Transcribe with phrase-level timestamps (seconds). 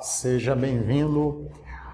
[0.00, 1.50] Seja bem-vindo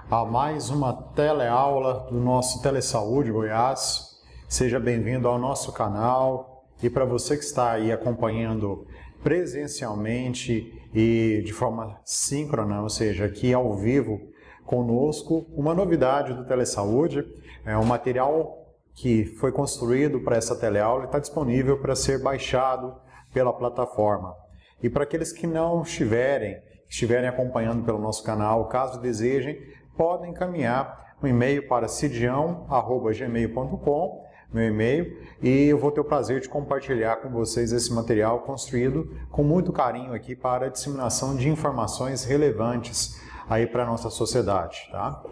[0.09, 4.21] a mais uma teleaula do nosso Telesaúde Goiás.
[4.48, 8.86] Seja bem-vindo ao nosso canal e para você que está aí acompanhando
[9.25, 14.20] presencialmente e de forma síncrona, ou seja, aqui ao vivo
[14.64, 17.26] conosco, uma novidade do Telesaúde,
[17.64, 22.95] é um material que foi construído para essa teleaula e está disponível para ser baixado
[23.34, 24.32] pela plataforma.
[24.81, 26.62] E para aqueles que não estiverem,
[26.96, 29.61] estiverem acompanhando pelo nosso canal, caso desejem,
[29.95, 36.48] podem encaminhar um e-mail para cidião.gmail.com, meu e-mail, e eu vou ter o prazer de
[36.48, 42.25] compartilhar com vocês esse material construído com muito carinho aqui para a disseminação de informações
[42.25, 44.89] relevantes aí para a nossa sociedade.
[44.91, 45.23] Tá?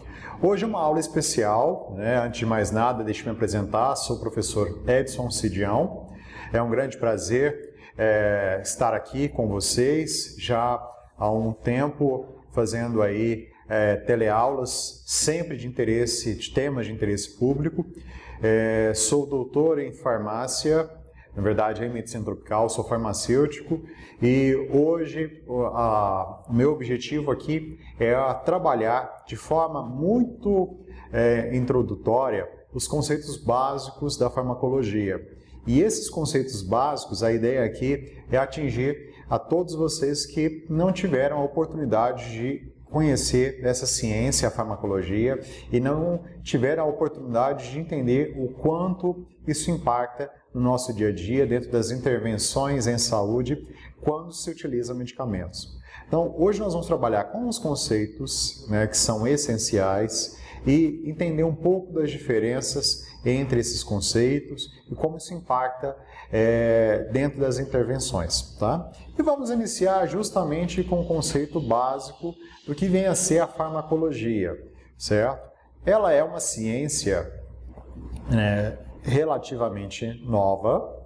[0.43, 2.19] Hoje é uma aula especial, né?
[2.19, 6.11] antes de mais nada, deixe-me apresentar, sou o professor Edson Cidião,
[6.53, 10.91] é um grande prazer é, estar aqui com vocês já
[11.25, 17.87] há um tempo fazendo aí é, teleaulas sempre de interesse, de temas de interesse público.
[18.43, 20.89] É, sou doutor em farmácia,
[21.35, 23.83] na verdade em medicina tropical, sou farmacêutico
[24.21, 30.77] e hoje a, o meu objetivo aqui é trabalhar de forma muito
[31.11, 35.27] é, introdutória os conceitos básicos da farmacologia.
[35.67, 41.39] E esses conceitos básicos, a ideia aqui é atingir a todos vocês que não tiveram
[41.39, 45.41] a oportunidade de conhecer essa ciência, a farmacologia,
[45.73, 51.13] e não tiveram a oportunidade de entender o quanto isso impacta no nosso dia a
[51.13, 53.67] dia, dentro das intervenções em saúde,
[54.01, 55.77] quando se utiliza medicamentos.
[56.07, 61.55] Então, hoje nós vamos trabalhar com os conceitos né, que são essenciais e entender um
[61.55, 65.97] pouco das diferenças entre esses conceitos e como isso impacta
[66.37, 68.57] é, dentro das intervenções.
[68.59, 68.91] Tá?
[69.17, 72.35] E vamos iniciar justamente com o conceito básico
[72.67, 74.53] do que vem a ser a farmacologia,
[74.99, 75.49] certo?
[75.87, 77.33] Ela é uma ciência
[78.33, 81.05] é, relativamente nova,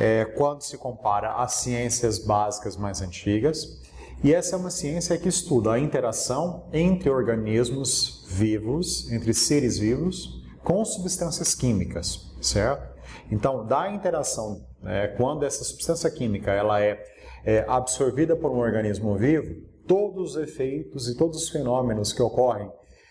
[0.00, 3.82] é, quando se compara às ciências básicas mais antigas,
[4.24, 10.42] e essa é uma ciência que estuda a interação entre organismos vivos, entre seres vivos,
[10.64, 12.93] com substâncias químicas, certo?
[13.30, 17.02] Então, da interação, né, quando essa substância química ela é,
[17.44, 22.70] é absorvida por um organismo vivo, todos os efeitos e todos os fenômenos que ocorrem,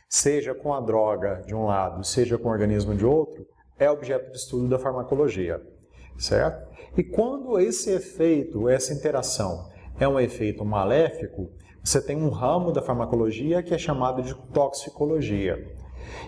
[0.10, 3.46] seja com a droga de um lado, seja com o organismo de outro,
[3.80, 5.62] é objeto de estudo da farmacologia,
[6.18, 6.72] certo?
[6.96, 11.50] E quando esse efeito, essa interação é um efeito maléfico,
[11.84, 15.76] você tem um ramo da farmacologia que é chamado de toxicologia.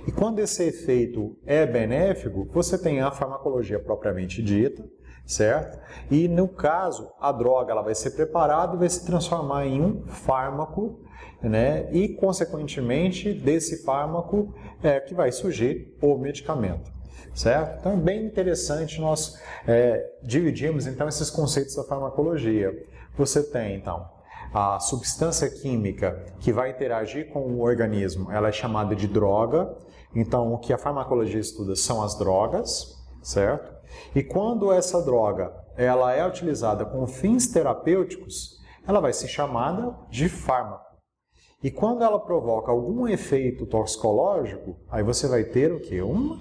[0.08, 4.84] E quando esse efeito é benéfico, você tem a farmacologia propriamente dita,
[5.25, 5.80] certo?
[6.09, 10.06] E no caso, a droga ela vai ser preparada e vai se transformar em um
[10.08, 11.00] fármaco,
[11.41, 11.90] né?
[11.91, 14.53] E consequentemente desse fármaco
[14.84, 16.91] é que vai surgir o medicamento,
[17.34, 17.80] certo?
[17.80, 22.74] Então é bem interessante nós é, dividirmos então esses conceitos da farmacologia.
[23.18, 24.15] Você tem então
[24.58, 29.76] a substância química que vai interagir com o organismo, ela é chamada de droga.
[30.16, 33.76] Então, o que a farmacologia estuda são as drogas, certo?
[34.16, 38.58] E quando essa droga ela é utilizada com fins terapêuticos,
[38.88, 40.86] ela vai ser chamada de fármaco.
[41.62, 46.02] E quando ela provoca algum efeito toxicológico, aí você vai ter o que?
[46.02, 46.40] Um,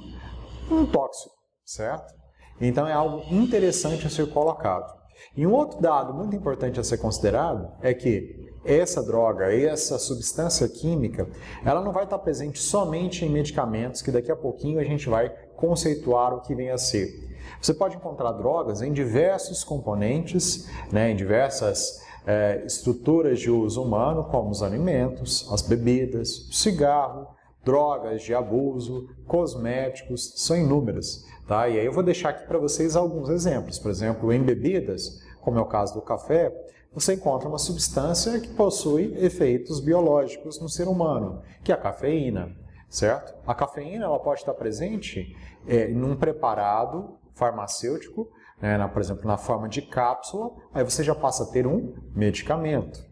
[0.71, 2.15] um tóxico, certo?
[2.61, 5.04] Então é algo interessante a ser colocado.
[5.37, 10.67] E um outro dado muito importante a ser considerado é que essa droga, essa substância
[10.69, 11.29] química,
[11.65, 15.29] ela não vai estar presente somente em medicamentos, que daqui a pouquinho a gente vai
[15.57, 17.35] conceituar o que vem a ser.
[17.61, 24.25] Você pode encontrar drogas em diversos componentes, né, em diversas é, estruturas de uso humano,
[24.25, 27.29] como os alimentos, as bebidas, o cigarro,
[27.65, 31.25] drogas de abuso, cosméticos, são inúmeras.
[31.47, 31.69] Tá?
[31.69, 33.79] E aí eu vou deixar aqui para vocês alguns exemplos.
[33.79, 36.53] Por exemplo, em bebidas, como é o caso do café,
[36.93, 42.57] você encontra uma substância que possui efeitos biológicos no ser humano, que é a cafeína,
[42.89, 43.35] certo?
[43.47, 45.37] A cafeína ela pode estar presente
[45.67, 48.31] é, num preparado farmacêutico,
[48.63, 51.93] né, na, por exemplo, na forma de cápsula, aí você já passa a ter um
[52.15, 53.05] medicamento.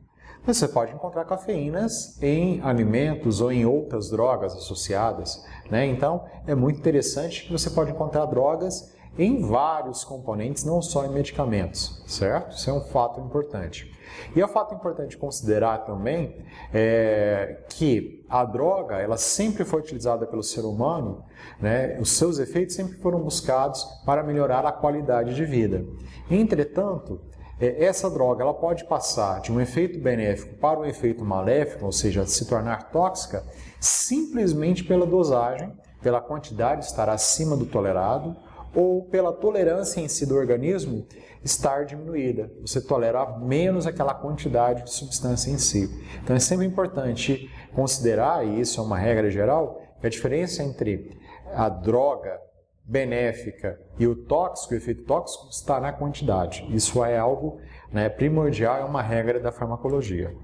[0.44, 5.44] Você pode encontrar cafeínas em alimentos ou em outras drogas associadas.
[5.71, 5.87] Né?
[5.87, 11.11] Então, é muito interessante que você pode encontrar drogas em vários componentes, não só em
[11.11, 12.56] medicamentos, certo?
[12.56, 13.93] Isso é um fato importante.
[14.35, 16.37] E é um fato importante considerar também
[16.73, 21.25] é, que a droga, ela sempre foi utilizada pelo ser humano,
[21.61, 21.99] né?
[22.00, 25.85] os seus efeitos sempre foram buscados para melhorar a qualidade de vida.
[26.31, 27.21] Entretanto,
[27.67, 32.26] essa droga ela pode passar de um efeito benéfico para um efeito maléfico, ou seja,
[32.26, 33.44] se tornar tóxica,
[33.81, 35.73] simplesmente pela dosagem,
[36.03, 38.37] pela quantidade estar acima do tolerado,
[38.75, 41.06] ou pela tolerância em si do organismo
[41.44, 42.50] estar diminuída.
[42.62, 45.91] Você tolerar menos aquela quantidade de substância em si.
[46.23, 51.17] Então é sempre importante considerar, e isso é uma regra geral, a diferença entre
[51.55, 52.41] a droga
[52.84, 56.67] benéfica e o tóxico, o efeito tóxico, está na quantidade.
[56.70, 60.34] Isso é algo né, primordial, é uma regra da farmacologia.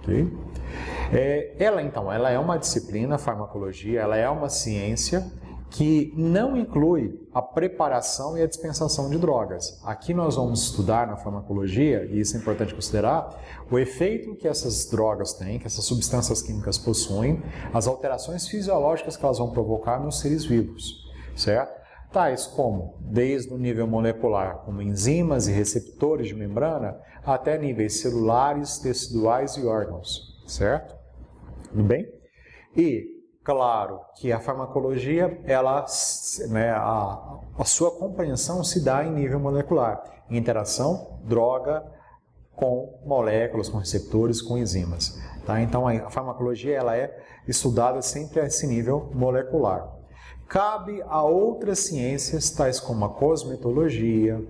[0.00, 0.30] Okay?
[1.12, 5.30] É, ela então, ela é uma disciplina, farmacologia, ela é uma ciência
[5.70, 9.80] que não inclui a preparação e a dispensação de drogas.
[9.84, 14.88] Aqui nós vamos estudar na farmacologia, e isso é importante considerar, o efeito que essas
[14.88, 17.42] drogas têm, que essas substâncias químicas possuem,
[17.72, 21.83] as alterações fisiológicas que elas vão provocar nos seres vivos, certo?
[22.14, 28.78] Tais como, desde o nível molecular, como enzimas e receptores de membrana, até níveis celulares,
[28.78, 30.96] teciduais e órgãos, certo?
[31.70, 32.08] Tudo bem?
[32.76, 33.14] E
[33.44, 35.84] Claro que a farmacologia, ela,
[36.48, 41.84] né, a, a sua compreensão se dá em nível molecular, interação droga
[42.56, 45.20] com moléculas, com receptores, com enzimas.
[45.44, 45.60] Tá?
[45.60, 47.14] Então a farmacologia ela é
[47.46, 49.93] estudada sempre a esse nível molecular.
[50.48, 54.40] Cabe a outras ciências, tais como a cosmetologia,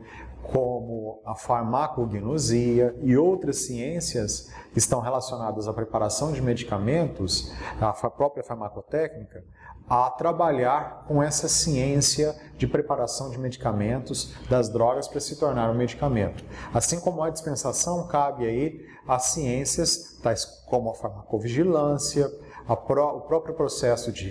[0.43, 8.45] como a farmacognosia e outras ciências que estão relacionadas à preparação de medicamentos, a própria
[8.45, 9.45] farmacotécnica,
[9.89, 15.75] a trabalhar com essa ciência de preparação de medicamentos, das drogas para se tornar um
[15.75, 16.45] medicamento.
[16.73, 22.31] Assim como a dispensação cabe aí às ciências tais como a farmacovigilância,
[22.67, 24.31] a pró o próprio processo de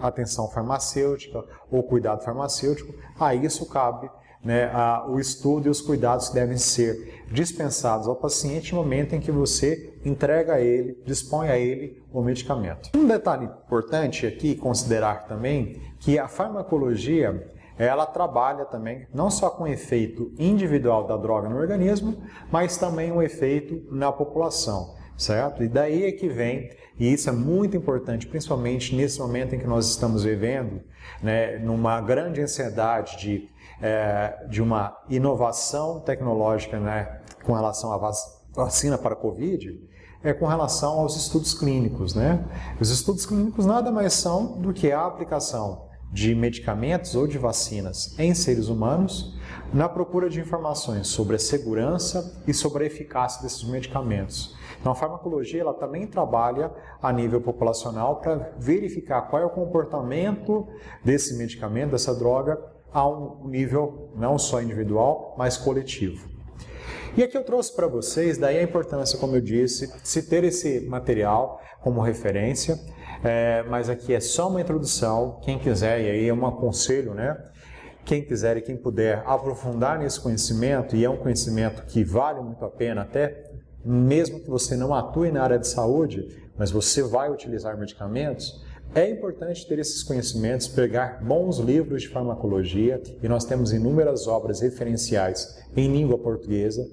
[0.00, 4.10] atenção farmacêutica ou cuidado farmacêutico, a isso cabe
[4.46, 9.20] né, a, o estudo e os cuidados devem ser dispensados ao paciente no momento em
[9.20, 12.90] que você entrega a ele, dispõe a ele o medicamento.
[12.96, 19.64] Um detalhe importante aqui considerar também que a farmacologia ela trabalha também não só com
[19.64, 22.16] o efeito individual da droga no organismo,
[22.50, 25.62] mas também o um efeito na população, certo?
[25.62, 29.66] E daí é que vem, e isso é muito importante, principalmente nesse momento em que
[29.66, 30.80] nós estamos vivendo,
[31.22, 33.48] né, numa grande ansiedade de
[33.80, 38.12] é, de uma inovação tecnológica né, com relação à
[38.54, 39.78] vacina para a Covid
[40.22, 42.14] é com relação aos estudos clínicos.
[42.14, 42.44] Né?
[42.80, 48.18] Os estudos clínicos nada mais são do que a aplicação de medicamentos ou de vacinas
[48.18, 49.36] em seres humanos
[49.72, 54.56] na procura de informações sobre a segurança e sobre a eficácia desses medicamentos.
[54.80, 56.70] Então, a farmacologia ela também trabalha
[57.02, 60.66] a nível populacional para verificar qual é o comportamento
[61.04, 62.62] desse medicamento, dessa droga,
[62.92, 66.28] a um nível não só individual, mas coletivo.
[67.16, 70.80] E aqui eu trouxe para vocês, daí a importância, como eu disse, se ter esse
[70.86, 72.78] material como referência,
[73.24, 77.36] é, mas aqui é só uma introdução, quem quiser, e aí é um aconselho, né?
[78.04, 82.64] Quem quiser e quem puder aprofundar nesse conhecimento, e é um conhecimento que vale muito
[82.64, 83.50] a pena, até
[83.84, 86.26] mesmo que você não atue na área de saúde,
[86.56, 88.64] mas você vai utilizar medicamentos,
[88.94, 94.60] é importante ter esses conhecimentos, pegar bons livros de farmacologia, e nós temos inúmeras obras
[94.60, 96.88] referenciais em língua portuguesa,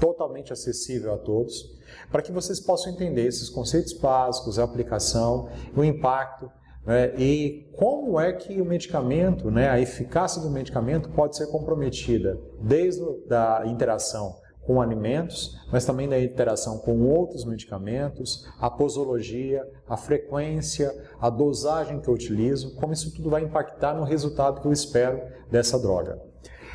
[0.00, 1.77] totalmente acessível a todos,
[2.10, 6.50] para que vocês possam entender esses conceitos básicos, a aplicação, o impacto
[6.86, 12.40] né, e como é que o medicamento, né, a eficácia do medicamento pode ser comprometida
[12.60, 14.36] desde a interação
[14.68, 22.00] com alimentos, mas também da interação com outros medicamentos, a posologia, a frequência, a dosagem
[22.00, 26.27] que eu utilizo, como isso tudo vai impactar no resultado que eu espero dessa droga.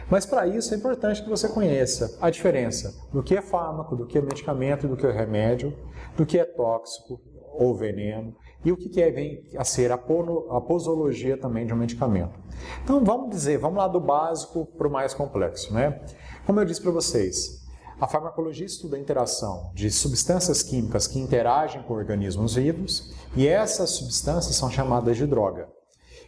[0.09, 4.05] Mas para isso é importante que você conheça a diferença do que é fármaco, do
[4.05, 5.73] que é medicamento, do que é remédio,
[6.15, 7.21] do que é tóxico
[7.53, 12.39] ou veneno e o que é, vem a ser a, posologia também de um medicamento.
[12.83, 16.01] Então vamos dizer, vamos lá do básico para o mais complexo, né?
[16.45, 17.63] Como eu disse para vocês,
[17.99, 23.91] a farmacologia estuda a interação de substâncias químicas que interagem com organismos vivos e essas
[23.91, 25.67] substâncias são chamadas de droga.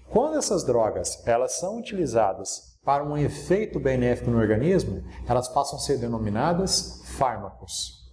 [0.10, 5.82] Quando essas drogas elas são utilizadas para um efeito benéfico no organismo, elas passam a
[5.82, 8.06] ser denominadas fármacos.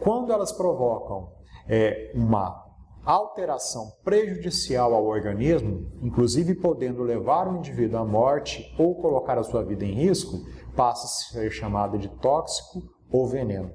[0.00, 1.32] Quando elas provocam
[1.68, 2.66] é, uma
[3.04, 9.64] alteração prejudicial ao organismo, inclusive podendo levar o indivíduo à morte ou colocar a sua
[9.64, 10.44] vida em risco,
[10.76, 13.72] passa a ser chamada de tóxico ou veneno.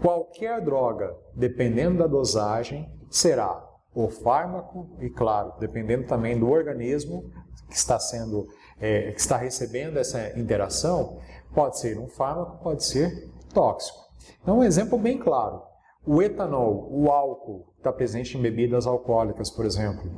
[0.00, 7.24] Qualquer droga, dependendo da dosagem, será o fármaco e, claro, dependendo também do organismo
[7.68, 8.46] que está sendo,
[8.82, 11.20] é, que está recebendo essa interação,
[11.54, 13.98] pode ser um fármaco, pode ser tóxico.
[14.42, 15.62] Então, um exemplo bem claro.
[16.04, 20.10] O etanol, o álcool, que está presente em bebidas alcoólicas, por exemplo,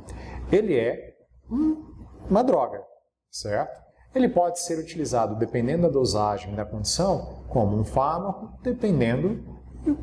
[0.51, 1.15] ele é
[2.27, 2.81] uma droga,
[3.29, 3.85] certo?
[4.15, 9.43] Ele pode ser utilizado, dependendo da dosagem e da condição, como um fármaco, dependendo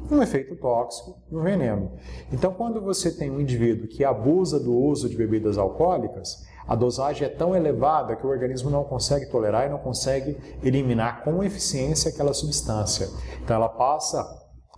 [0.08, 1.98] do efeito tóxico do veneno.
[2.32, 7.26] Então, quando você tem um indivíduo que abusa do uso de bebidas alcoólicas, a dosagem
[7.26, 12.10] é tão elevada que o organismo não consegue tolerar e não consegue eliminar com eficiência
[12.10, 13.08] aquela substância.
[13.42, 14.24] Então, ela passa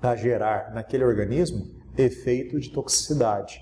[0.03, 3.61] a gerar naquele organismo efeito de toxicidade,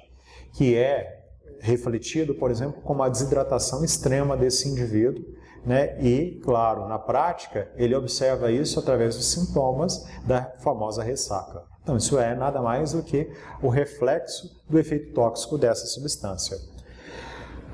[0.54, 1.20] que é
[1.60, 5.24] refletido, por exemplo, como a desidratação extrema desse indivíduo
[5.64, 5.96] né?
[6.00, 11.62] E, claro, na prática, ele observa isso através dos sintomas da famosa ressaca.
[11.82, 13.30] Então, isso é nada mais do que
[13.62, 16.56] o reflexo do efeito tóxico dessa substância.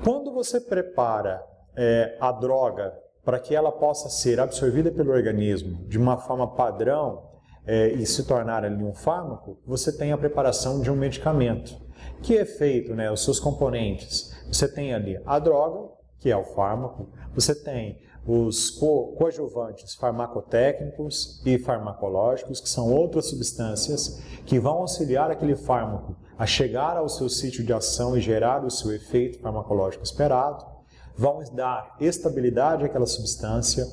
[0.03, 1.43] Quando você prepara
[1.75, 7.23] é, a droga para que ela possa ser absorvida pelo organismo de uma forma padrão
[7.67, 11.75] é, e se tornar ali um fármaco, você tem a preparação de um medicamento.
[12.21, 14.33] Que é feito, né, os seus componentes?
[14.47, 21.41] Você tem ali a droga, que é o fármaco, você tem os co coadjuvantes farmacotécnicos
[21.45, 27.27] e farmacológicos, que são outras substâncias que vão auxiliar aquele fármaco a chegar ao seu
[27.27, 30.65] sítio de ação e gerar o seu efeito farmacológico esperado,
[31.13, 33.85] vão dar estabilidade àquela substância,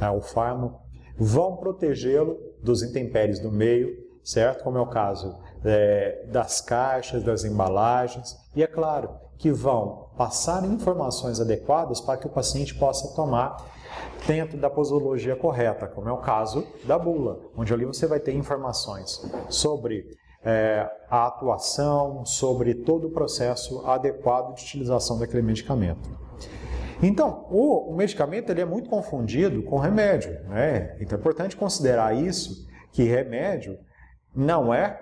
[0.00, 0.80] ao fármaco,
[1.18, 3.94] vão protegê-lo dos intempéries do meio,
[4.24, 4.64] certo?
[4.64, 10.64] Como é o caso é, das caixas, das embalagens, e é claro, que vão passar
[10.64, 13.70] informações adequadas para que o paciente possa tomar
[14.26, 18.32] dentro da posologia correta, como é o caso da bula, onde ali você vai ter
[18.32, 19.20] informações
[19.50, 20.06] sobre
[20.44, 26.10] é, a atuação, sobre todo o processo adequado de utilização daquele medicamento.
[27.02, 30.32] Então, o, o medicamento ele é muito confundido com remédio.
[30.48, 30.96] Né?
[31.00, 33.78] Então é importante considerar isso, que remédio
[34.34, 35.00] não é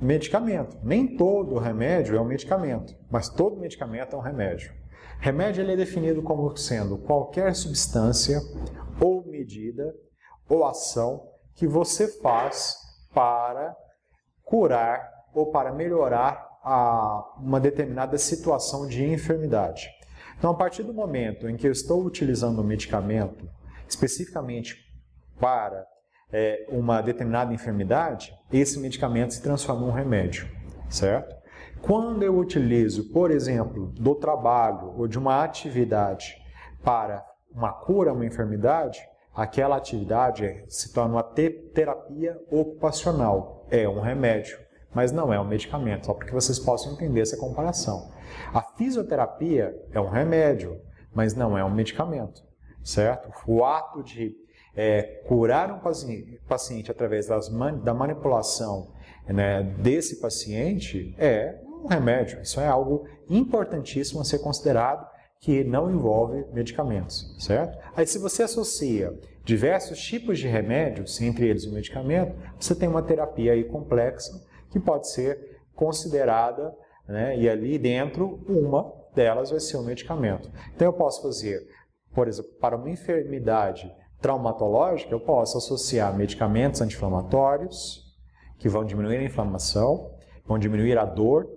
[0.00, 0.78] medicamento.
[0.82, 4.72] Nem todo remédio é um medicamento, mas todo medicamento é um remédio.
[5.20, 8.40] Remédio ele é definido como sendo qualquer substância
[9.00, 9.94] ou medida
[10.48, 12.76] ou ação que você faz
[13.12, 13.76] para
[14.48, 19.88] curar ou para melhorar a uma determinada situação de enfermidade.
[20.38, 23.48] Então, a partir do momento em que eu estou utilizando um medicamento
[23.88, 24.76] especificamente
[25.38, 25.84] para
[26.32, 30.48] é, uma determinada enfermidade, esse medicamento se transforma em um remédio,
[30.88, 31.36] certo?
[31.80, 36.36] Quando eu utilizo, por exemplo, do trabalho ou de uma atividade
[36.82, 39.00] para uma cura, uma enfermidade,
[39.34, 43.57] aquela atividade se torna uma terapia ocupacional.
[43.70, 44.58] É um remédio,
[44.94, 48.10] mas não é um medicamento, só para que vocês possam entender essa comparação.
[48.52, 50.80] A fisioterapia é um remédio,
[51.12, 52.42] mas não é um medicamento,
[52.82, 53.30] certo?
[53.46, 54.34] O ato de
[54.74, 55.80] é, curar um
[56.46, 57.48] paciente, através das,
[57.82, 58.92] da manipulação
[59.26, 62.40] né, desse paciente é um remédio.
[62.40, 65.06] Isso é algo importantíssimo a ser considerado
[65.40, 67.78] que não envolve medicamentos, certo?
[67.94, 73.02] Aí se você associa diversos tipos de remédios, entre eles o medicamento, você tem uma
[73.02, 74.32] terapia aí complexa
[74.70, 76.74] que pode ser considerada,
[77.08, 80.50] né, e ali dentro uma delas vai ser o um medicamento.
[80.74, 81.66] Então eu posso fazer,
[82.12, 83.90] por exemplo, para uma enfermidade
[84.20, 88.04] traumatológica, eu posso associar medicamentos anti-inflamatórios,
[88.58, 90.10] que vão diminuir a inflamação,
[90.44, 91.48] vão diminuir a dor,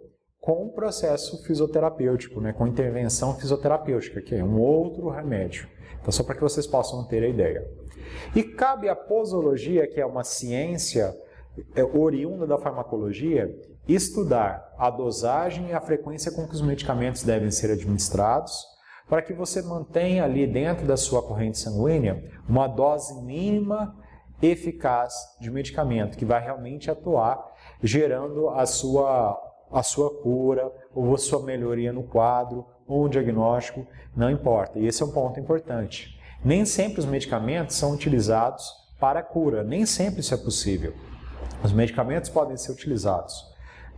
[0.41, 5.69] com processo fisioterapêutico, né, com intervenção fisioterapêutica, que é um outro remédio.
[6.01, 7.69] Então, só para que vocês possam ter a ideia.
[8.36, 11.15] E cabe à posologia, que é uma ciência
[11.75, 13.55] é, oriunda da farmacologia,
[13.88, 18.65] estudar a dosagem e a frequência com que os medicamentos devem ser administrados,
[19.07, 23.95] para que você mantenha ali dentro da sua corrente sanguínea uma dose mínima
[24.41, 27.45] eficaz de medicamento que vai realmente atuar
[27.83, 29.38] gerando a sua,
[29.71, 33.85] a sua cura ou a sua melhoria no quadro ou um diagnóstico,
[34.15, 34.79] não importa.
[34.79, 36.19] E esse é um ponto importante.
[36.43, 40.93] Nem sempre os medicamentos são utilizados para cura, nem sempre isso é possível.
[41.63, 43.45] Os medicamentos podem ser utilizados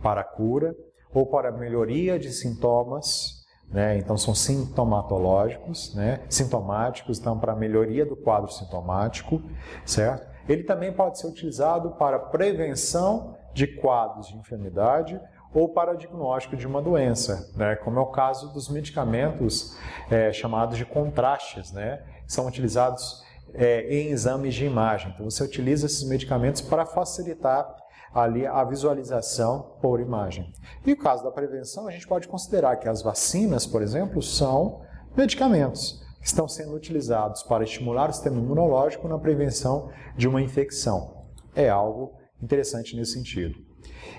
[0.02, 0.74] para cura
[1.12, 3.98] ou para melhoria de sintomas né?
[3.98, 6.20] Então são sintomatológicos, né?
[6.28, 9.42] sintomáticos, então para melhoria do quadro sintomático,
[9.84, 10.32] certo?
[10.48, 15.20] Ele também pode ser utilizado para prevenção de quadros de enfermidade
[15.54, 17.76] ou para diagnóstico de uma doença, né?
[17.76, 19.76] como é o caso dos medicamentos
[20.10, 22.02] é, chamados de contrastes, né?
[22.26, 23.22] são utilizados
[23.54, 25.12] é, em exames de imagem.
[25.14, 27.72] Então você utiliza esses medicamentos para facilitar
[28.12, 30.52] ali a visualização por imagem.
[30.84, 34.82] E no caso da prevenção, a gente pode considerar que as vacinas, por exemplo, são
[35.16, 41.22] medicamentos que estão sendo utilizados para estimular o sistema imunológico na prevenção de uma infecção.
[41.54, 43.73] é algo interessante nesse sentido.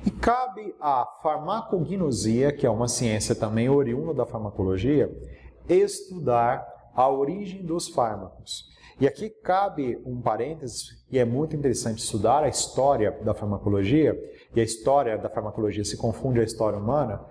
[0.06, 5.12] E cabe à farmacognosia, que é uma ciência também oriunda da farmacologia,
[5.70, 8.74] estudar a origem dos fármacos.
[9.00, 14.18] E aqui cabe um parênteses, e é muito interessante estudar a história da farmacologia,
[14.56, 17.22] e a história da farmacologia se confunde à história humana.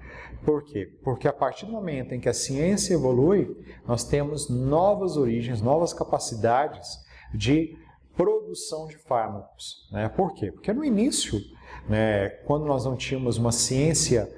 [0.45, 0.93] Por quê?
[1.03, 3.57] Porque a partir do momento em que a ciência evolui,
[3.87, 6.99] nós temos novas origens, novas capacidades
[7.33, 7.79] de
[8.15, 9.89] produção de fármacos.
[9.91, 10.07] Né?
[10.11, 10.53] Por quê?
[10.53, 11.41] Porque no início,
[11.89, 14.31] né, quando nós não tínhamos uma ciência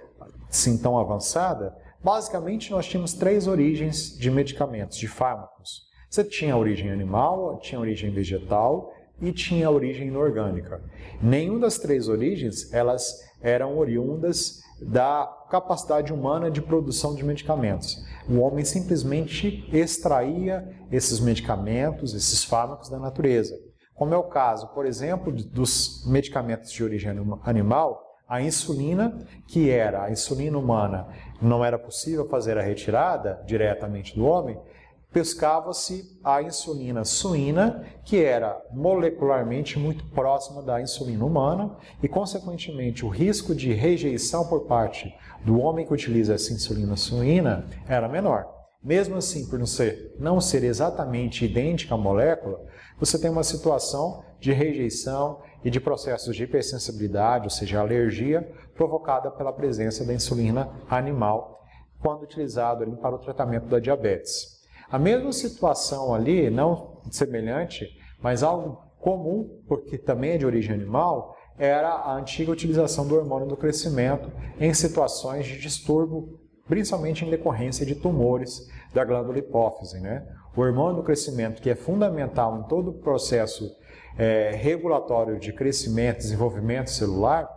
[0.49, 5.87] assim tão avançada, basicamente nós tínhamos três origens de medicamentos, de fármacos.
[6.09, 10.83] Você tinha origem animal, tinha origem vegetal e tinha origem inorgânica.
[11.23, 18.05] Nenhuma das três origens elas eram oriundas da capacidade humana de produção de medicamentos.
[18.29, 23.59] O homem simplesmente extraía esses medicamentos, esses fármacos da natureza.
[23.97, 27.11] Como é o caso, por exemplo, dos medicamentos de origem
[27.45, 31.09] animal, a insulina, que era a insulina humana,
[31.41, 34.59] não era possível fazer a retirada diretamente do homem,
[35.13, 43.09] pescava-se a insulina suína, que era molecularmente muito próxima da insulina humana, e, consequentemente, o
[43.09, 48.56] risco de rejeição por parte do homem que utiliza essa insulina suína era menor.
[48.87, 52.65] Mesmo assim, por não ser, não ser exatamente idêntica à molécula,
[53.01, 59.29] você tem uma situação de rejeição e de processos de hipersensibilidade, ou seja, alergia, provocada
[59.29, 61.65] pela presença da insulina animal
[61.99, 64.63] quando utilizado ali para o tratamento da diabetes.
[64.89, 67.89] A mesma situação ali, não semelhante,
[68.23, 73.49] mas algo comum, porque também é de origem animal, era a antiga utilização do hormônio
[73.49, 80.01] do crescimento em situações de distúrbio, principalmente em decorrência de tumores da glândula hipófise.
[80.01, 80.27] Né?
[80.57, 83.77] O hormônio do crescimento, que é fundamental em todo o processo
[84.19, 87.49] é, regulatório de crescimento e desenvolvimento celular,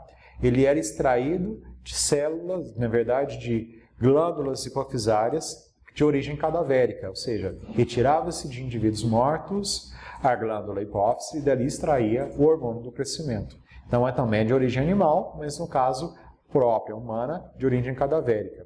[0.41, 7.57] ele era extraído de células, na verdade, de glândulas hipofisárias de origem cadavérica, ou seja,
[7.73, 9.91] retirava-se de indivíduos mortos
[10.23, 13.57] a glândula hipófise e dali extraía o hormônio do crescimento.
[13.87, 16.15] Então é também de origem animal, mas no caso
[16.51, 18.65] própria humana, de origem cadavérica.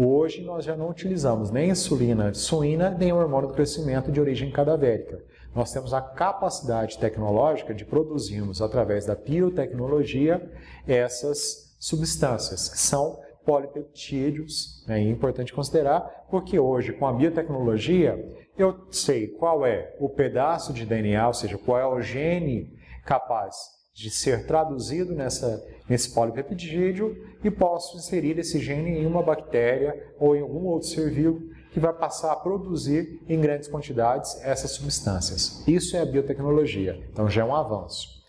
[0.00, 5.20] Hoje nós já não utilizamos nem insulina suína, nem hormônio do crescimento de origem cadavérica.
[5.52, 10.48] Nós temos a capacidade tecnológica de produzirmos, através da biotecnologia,
[10.86, 15.00] essas substâncias, que são polipeptídeos, né?
[15.00, 18.24] é importante considerar, porque hoje, com a biotecnologia,
[18.56, 22.72] eu sei qual é o pedaço de DNA, ou seja, qual é o gene
[23.04, 30.14] capaz de ser traduzido nessa, nesse polipeptídeo e posso inserir esse gene em uma bactéria
[30.20, 34.70] ou em algum outro ser vivo que vai passar a produzir em grandes quantidades essas
[34.70, 35.66] substâncias.
[35.66, 38.22] Isso é a biotecnologia, então já é um avanço.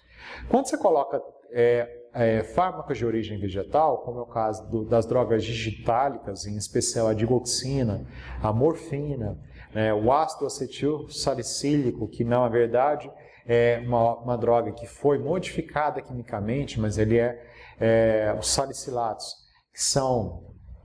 [0.50, 5.06] Quando você coloca é, é, fármacos de origem vegetal, como é o caso do, das
[5.06, 8.08] drogas digitálicas, em especial a digoxina,
[8.42, 9.38] a morfina,
[9.72, 13.12] né, o ácido acetil salicílico, que na verdade
[13.52, 17.44] é uma, uma, droga que foi modificada quimicamente, mas ele é,
[17.80, 19.34] é os salicilatos,
[19.74, 20.44] que são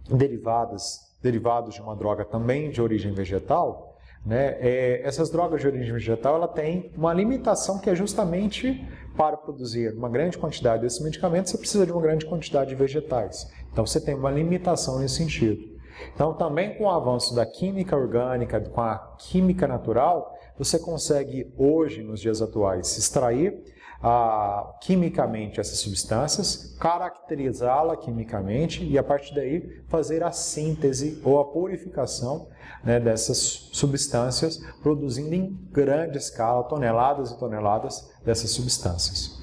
[0.08, 5.92] derivadas, derivados de uma droga também de origem vegetal, né, é, essas drogas de origem
[5.92, 8.82] vegetal ela tem uma limitação que é justamente
[9.14, 13.46] para produzir uma grande quantidade desses medicamentos, você precisa de uma grande quantidade de vegetais.
[13.70, 15.74] Então você tem uma limitação nesse sentido.
[16.14, 22.02] Então, também com o avanço da química orgânica, com a química natural, você consegue hoje,
[22.02, 23.62] nos dias atuais, extrair
[24.06, 31.46] ah, quimicamente essas substâncias, caracterizá-la quimicamente e a partir daí fazer a síntese ou a
[31.46, 32.48] purificação
[32.84, 39.42] né, dessas substâncias, produzindo em grande escala toneladas e toneladas dessas substâncias.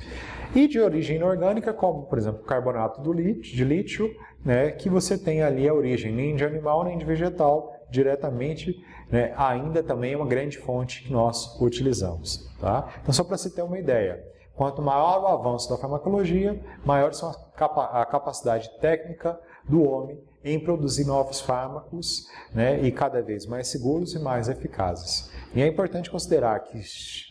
[0.53, 5.41] E de origem inorgânica, como por exemplo carbonato lítio, de lítio, né, que você tem
[5.41, 8.79] ali a origem nem de animal nem de vegetal, diretamente,
[9.11, 12.49] né, ainda também é uma grande fonte que nós utilizamos.
[12.59, 12.87] Tá?
[13.01, 14.23] Então, só para você ter uma ideia,
[14.55, 21.05] quanto maior o avanço da farmacologia, maior são a capacidade técnica do homem em produzir
[21.05, 25.29] novos fármacos né, e cada vez mais seguros e mais eficazes.
[25.53, 26.81] E é importante considerar que,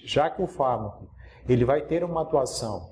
[0.05, 1.09] já que o fármaco
[1.49, 2.89] ele vai ter uma atuação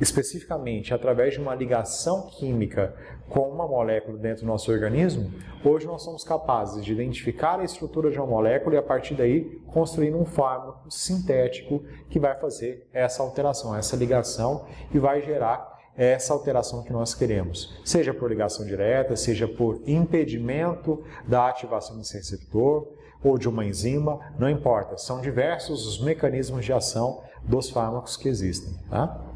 [0.00, 2.94] especificamente através de uma ligação química
[3.28, 5.30] com uma molécula dentro do nosso organismo,
[5.64, 9.60] hoje nós somos capazes de identificar a estrutura de uma molécula e a partir daí
[9.66, 16.32] construir um fármaco sintético que vai fazer essa alteração, essa ligação e vai gerar essa
[16.32, 22.88] alteração que nós queremos, seja por ligação direta, seja por impedimento da ativação desse receptor
[23.22, 28.28] ou de uma enzima, não importa, são diversos os mecanismos de ação dos fármacos que
[28.28, 28.74] existem.
[28.90, 29.33] Tá?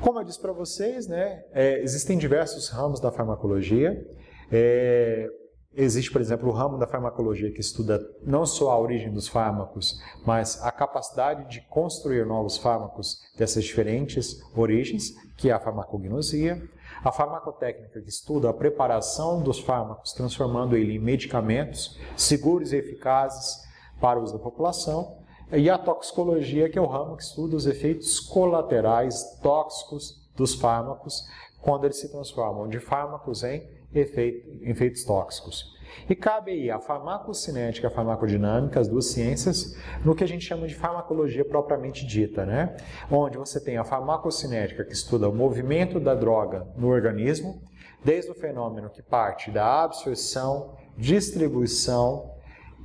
[0.00, 4.02] Como eu disse para vocês, né, é, existem diversos ramos da farmacologia.
[4.50, 5.28] É,
[5.74, 10.00] existe, por exemplo, o ramo da farmacologia que estuda não só a origem dos fármacos,
[10.24, 16.62] mas a capacidade de construir novos fármacos dessas diferentes origens, que é a farmacognosia.
[17.04, 23.56] A farmacotécnica que estuda a preparação dos fármacos, transformando ele em medicamentos seguros e eficazes
[24.00, 25.19] para o uso da população.
[25.52, 31.26] E a toxicologia, que é o ramo que estuda os efeitos colaterais tóxicos dos fármacos
[31.60, 35.76] quando eles se transformam de fármacos em efeitos tóxicos.
[36.08, 40.44] E cabe aí a farmacocinética e a farmacodinâmica, as duas ciências, no que a gente
[40.44, 42.76] chama de farmacologia propriamente dita, né?
[43.10, 47.60] Onde você tem a farmacocinética, que estuda o movimento da droga no organismo,
[48.04, 52.38] desde o fenômeno que parte da absorção, distribuição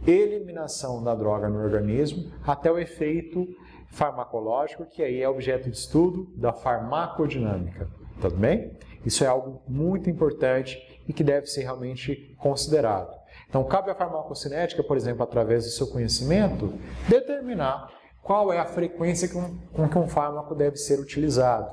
[0.07, 3.47] eliminação da droga no organismo até o efeito
[3.89, 7.87] farmacológico, que aí é objeto de estudo da farmacodinâmica.
[8.21, 8.77] Tudo bem?
[9.05, 13.15] Isso é algo muito importante e que deve ser realmente considerado.
[13.47, 16.73] Então, cabe à farmacocinética, por exemplo, através do seu conhecimento,
[17.07, 17.89] determinar
[18.21, 21.71] qual é a frequência com que um fármaco deve ser utilizado.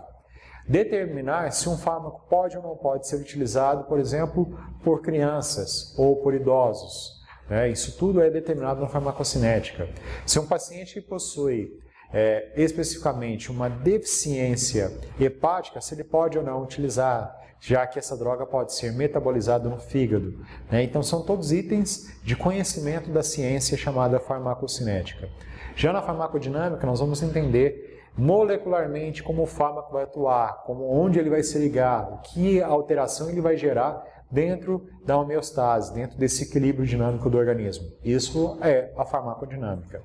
[0.68, 6.16] Determinar se um fármaco pode ou não pode ser utilizado, por exemplo, por crianças ou
[6.16, 7.21] por idosos.
[7.48, 7.70] Né?
[7.70, 9.88] Isso tudo é determinado na farmacocinética.
[10.26, 11.78] Se um paciente possui
[12.12, 18.44] é, especificamente uma deficiência hepática, se ele pode ou não utilizar, já que essa droga
[18.44, 20.34] pode ser metabolizada no fígado.
[20.70, 20.82] Né?
[20.82, 25.28] Então, são todos itens de conhecimento da ciência chamada farmacocinética.
[25.76, 31.30] Já na farmacodinâmica, nós vamos entender molecularmente como o fármaco vai atuar, como onde ele
[31.30, 37.28] vai ser ligado, que alteração ele vai gerar dentro da homeostase, dentro desse equilíbrio dinâmico
[37.28, 37.92] do organismo.
[38.02, 40.02] Isso é a farmacodinâmica.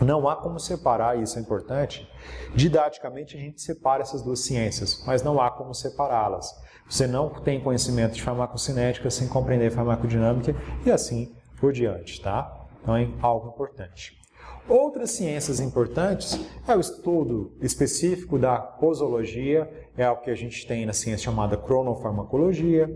[0.00, 2.08] Não há como separar, isso é importante.
[2.54, 6.52] Didaticamente a gente separa essas duas ciências, mas não há como separá-las.
[6.88, 12.66] Você não tem conhecimento de farmacocinética sem compreender farmacodinâmica e assim por diante, tá?
[12.82, 14.20] Então é algo importante.
[14.68, 20.84] Outras ciências importantes é o estudo específico da posologia, é o que a gente tem
[20.84, 22.88] na ciência chamada cronofarmacologia,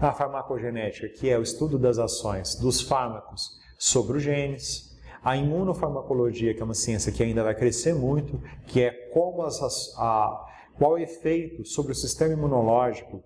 [0.00, 6.54] a farmacogenética, que é o estudo das ações dos fármacos sobre os genes, a imunofarmacologia,
[6.54, 9.60] que é uma ciência que ainda vai crescer muito, que é como as,
[9.98, 10.46] a,
[10.78, 13.22] qual o efeito sobre o sistema imunológico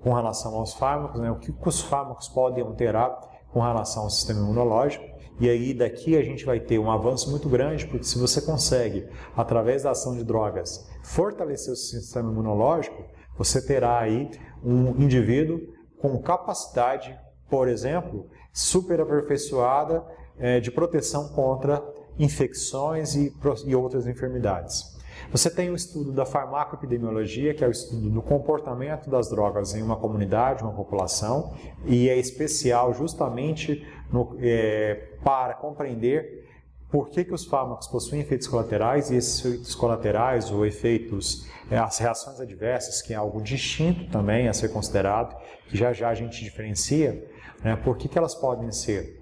[0.00, 1.30] com relação aos fármacos, né?
[1.30, 3.10] o que os fármacos podem alterar
[3.52, 5.04] com relação ao sistema imunológico.
[5.40, 9.08] E aí daqui a gente vai ter um avanço muito grande, porque se você consegue,
[9.34, 13.02] através da ação de drogas, fortalecer o sistema imunológico,
[13.36, 14.30] você terá aí
[14.62, 15.60] um indivíduo
[16.00, 20.04] com capacidade, por exemplo, super aperfeiçoada
[20.38, 21.82] é, de proteção contra
[22.18, 23.32] infecções e,
[23.66, 24.98] e outras enfermidades.
[25.30, 29.82] Você tem o estudo da farmacoepidemiologia, que é o estudo do comportamento das drogas em
[29.82, 36.48] uma comunidade, uma população, e é especial justamente no, é, para compreender
[36.90, 41.78] por que, que os fármacos possuem efeitos colaterais e esses efeitos colaterais ou efeitos, é,
[41.78, 45.36] as reações adversas, que é algo distinto também a ser considerado,
[45.68, 47.24] que já já a gente diferencia,
[47.62, 49.18] né, por que, que elas podem ser.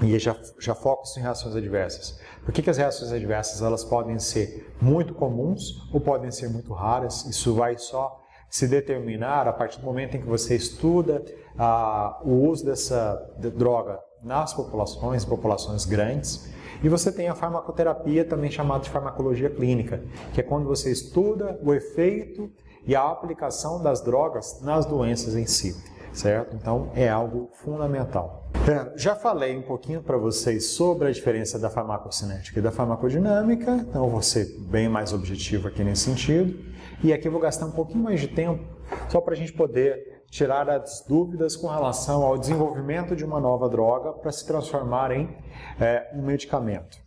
[0.00, 2.20] E já, já foco em reações adversas.
[2.44, 6.72] Por que, que as reações adversas elas podem ser muito comuns ou podem ser muito
[6.72, 7.26] raras?
[7.26, 11.24] Isso vai só se determinar a partir do momento em que você estuda
[11.58, 16.48] ah, o uso dessa de droga nas populações, populações grandes,
[16.82, 21.58] e você tem a farmacoterapia, também chamada de farmacologia clínica, que é quando você estuda
[21.62, 22.50] o efeito
[22.86, 25.76] e a aplicação das drogas nas doenças em si,
[26.12, 26.56] certo?
[26.56, 28.48] Então é algo fundamental.
[28.96, 34.08] Já falei um pouquinho para vocês sobre a diferença da farmacocinética e da farmacodinâmica, então
[34.08, 36.58] vou ser bem mais objetivo aqui nesse sentido.
[37.02, 38.62] E aqui eu vou gastar um pouquinho mais de tempo
[39.08, 43.68] só para a gente poder tirar as dúvidas com relação ao desenvolvimento de uma nova
[43.68, 45.36] droga para se transformar em
[45.78, 46.98] é, um medicamento.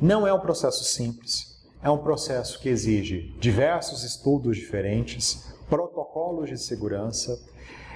[0.00, 6.58] Não é um processo simples, é um processo que exige diversos estudos diferentes, protocolos de
[6.58, 7.38] segurança,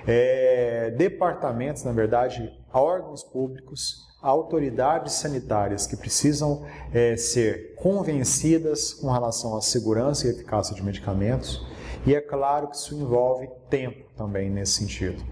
[0.06, 9.56] é, departamentos, na verdade, órgãos públicos, autoridades sanitárias que precisam é, ser convencidas com relação
[9.56, 11.66] à segurança e eficácia de medicamentos
[12.06, 15.22] e é claro que isso envolve tempo também nesse sentido.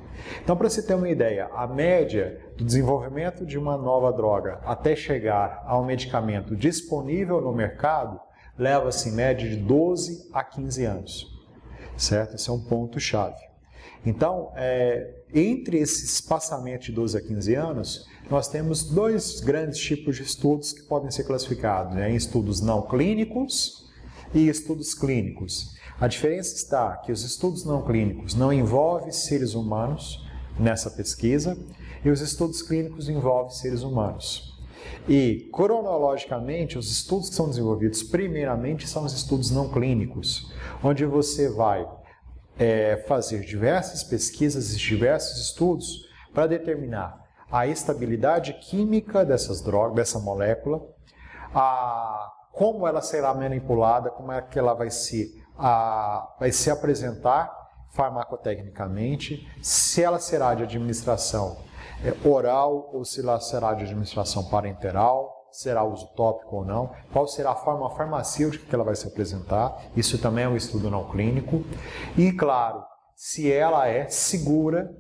[0.43, 4.97] Então, para você ter uma ideia, a média do desenvolvimento de uma nova droga até
[4.97, 8.21] chegar a um medicamento disponível no mercado
[8.59, 11.37] leva-se em média de 12 a 15 anos.
[11.97, 12.35] Certo?
[12.35, 13.47] Esse é um ponto-chave.
[14.05, 20.17] Então, é, entre esse espaçamento de 12 a 15 anos, nós temos dois grandes tipos
[20.17, 22.11] de estudos que podem ser classificados né?
[22.13, 23.91] estudos não clínicos
[24.35, 25.76] e estudos clínicos.
[25.99, 30.23] A diferença está que os estudos não clínicos não envolvem seres humanos
[30.59, 31.57] nessa pesquisa
[32.05, 34.55] e os estudos clínicos envolvem seres humanos.
[35.09, 40.53] E, cronologicamente, os estudos que são desenvolvidos primeiramente são os estudos não clínicos,
[40.85, 41.89] onde você vai
[42.59, 50.19] é, fazer diversas pesquisas e diversos estudos para determinar a estabilidade química dessas drogas, dessa
[50.19, 50.87] molécula,
[51.55, 57.53] a, como ela será manipulada, como é que ela vai se, a, vai se apresentar
[57.91, 61.57] farmacotecnicamente, se ela será de administração
[62.05, 67.27] é, oral ou se ela será de administração parenteral, será uso tópico ou não, qual
[67.27, 71.09] será a forma farmacêutica que ela vai se apresentar, isso também é um estudo não
[71.11, 71.65] clínico,
[72.17, 74.91] e claro, se ela é segura,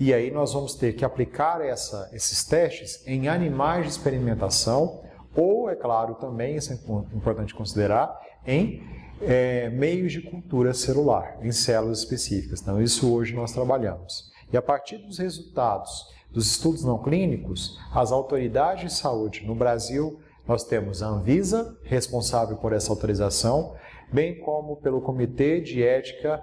[0.00, 5.00] e aí nós vamos ter que aplicar essa, esses testes em animais de experimentação,
[5.36, 6.76] ou, é claro, também, isso é
[7.14, 8.12] importante considerar,
[8.44, 8.82] em
[9.22, 12.60] é, meios de cultura celular, em células específicas.
[12.60, 14.30] Então, isso hoje nós trabalhamos.
[14.52, 20.18] E a partir dos resultados dos estudos não clínicos, as autoridades de saúde no Brasil,
[20.46, 23.74] nós temos a Anvisa, responsável por essa autorização,
[24.12, 26.42] bem como pelo Comitê de Ética,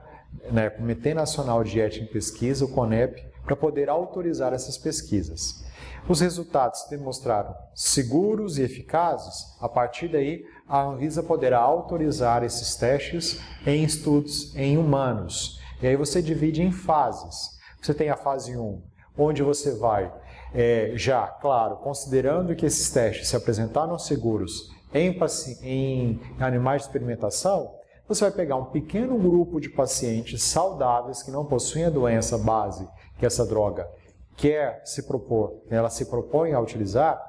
[0.51, 5.63] né, Comitê Nacional de Ética em Pesquisa, o CONEP, para poder autorizar essas pesquisas.
[6.07, 12.75] Os resultados se demonstraram seguros e eficazes, a partir daí a Anvisa poderá autorizar esses
[12.75, 15.59] testes em estudos em humanos.
[15.81, 17.57] E aí você divide em fases.
[17.81, 18.81] Você tem a fase 1,
[19.17, 20.13] onde você vai,
[20.53, 25.17] é, já, claro, considerando que esses testes se apresentaram seguros em,
[25.63, 27.75] em animais de experimentação,
[28.07, 32.87] você vai pegar um pequeno grupo de pacientes saudáveis que não possuem a doença base
[33.17, 33.87] que essa droga
[34.35, 37.21] quer se propor, ela se propõe a utilizar,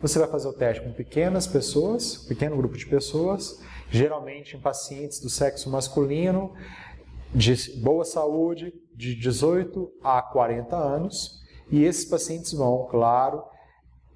[0.00, 5.20] você vai fazer o teste com pequenas pessoas, pequeno grupo de pessoas, geralmente em pacientes
[5.20, 6.52] do sexo masculino,
[7.34, 13.42] de boa saúde, de 18 a 40 anos, e esses pacientes vão, claro,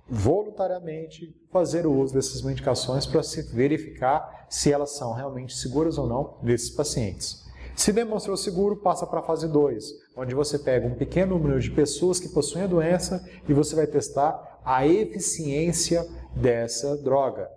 [0.08, 6.06] voluntariamente fazer o uso dessas medicações para se verificar se elas são realmente seguras ou
[6.06, 7.42] não desses pacientes.
[7.74, 9.84] Se demonstrou seguro, passa para a fase 2,
[10.16, 13.86] onde você pega um pequeno número de pessoas que possuem a doença e você vai
[13.86, 17.48] testar a eficiência dessa droga.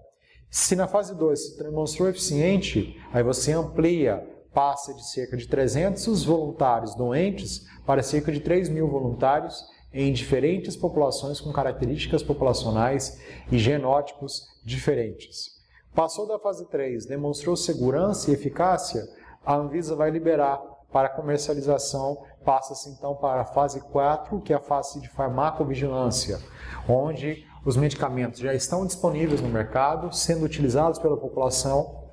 [0.50, 6.24] Se na fase 2 se demonstrou eficiente, aí você amplia passa de cerca de 300
[6.24, 13.20] voluntários doentes para cerca de 3 mil voluntários em diferentes populações com características populacionais
[13.52, 15.56] e genótipos diferentes.
[15.94, 19.06] Passou da fase 3, demonstrou segurança e eficácia,
[19.46, 20.62] a Anvisa vai liberar
[20.96, 26.40] para comercialização, passa-se então para a fase 4, que é a fase de farmacovigilância,
[26.88, 32.06] onde os medicamentos já estão disponíveis no mercado, sendo utilizados pela população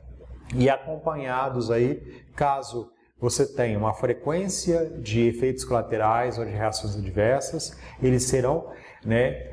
[0.52, 2.90] e acompanhados aí, caso
[3.20, 8.68] você tenha uma frequência de efeitos colaterais ou de reações adversas, eles serão
[9.04, 9.48] né,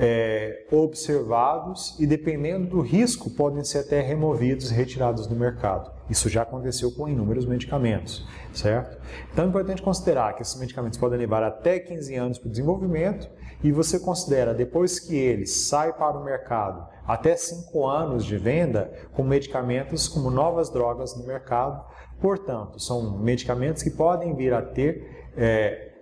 [0.00, 6.01] é, observados e, dependendo do risco, podem ser até removidos e retirados do mercado.
[6.12, 8.98] Isso já aconteceu com inúmeros medicamentos, certo?
[9.32, 13.30] Então é importante considerar que esses medicamentos podem levar até 15 anos para o desenvolvimento
[13.64, 18.92] e você considera, depois que eles saem para o mercado, até 5 anos de venda
[19.14, 21.82] com medicamentos como novas drogas no mercado.
[22.20, 25.92] Portanto, são medicamentos que podem vir a ter é,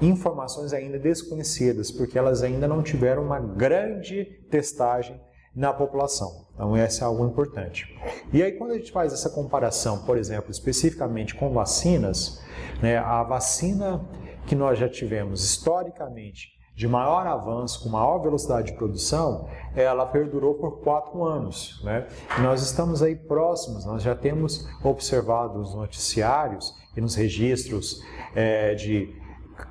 [0.00, 5.20] informações ainda desconhecidas, porque elas ainda não tiveram uma grande testagem
[5.54, 6.46] na população.
[6.54, 7.86] Então, essa é algo importante.
[8.32, 12.42] E aí, quando a gente faz essa comparação, por exemplo, especificamente com vacinas,
[12.82, 14.04] né, a vacina
[14.46, 20.54] que nós já tivemos historicamente de maior avanço, com maior velocidade de produção, ela perdurou
[20.54, 21.78] por quatro anos.
[21.84, 22.06] Né?
[22.40, 28.02] Nós estamos aí próximos, nós já temos observado nos noticiários e nos registros
[28.34, 29.14] é, de,